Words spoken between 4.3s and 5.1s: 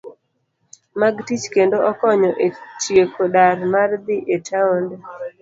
e taonde